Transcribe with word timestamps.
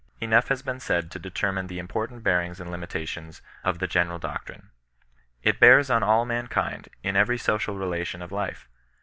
Enough 0.19 0.47
has 0.47 0.63
been 0.63 0.79
said 0.79 1.11
to 1.11 1.19
deter 1.19 1.51
mine 1.51 1.67
the 1.67 1.77
important 1.77 2.23
bearings 2.23 2.59
and 2.59 2.71
limitations 2.71 3.43
of 3.63 3.77
the 3.77 3.85
gene 3.85 4.07
ral 4.07 4.17
doctrine. 4.17 4.71
It 5.43 5.59
bears 5.59 5.91
on 5.91 6.01
all 6.01 6.25
mankind, 6.25 6.89
in 7.03 7.15
every 7.15 7.37
social 7.37 7.75
relation 7.77 8.23
of 8.23 8.31
life. 8.31 8.67